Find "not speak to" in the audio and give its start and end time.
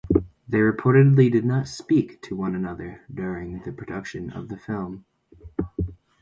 1.45-2.35